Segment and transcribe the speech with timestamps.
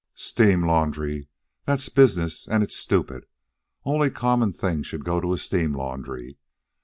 [0.15, 1.27] "Steam laundry.
[1.65, 3.27] That's business, and it's stupid.
[3.85, 6.39] Only common things should go to a steam laundry.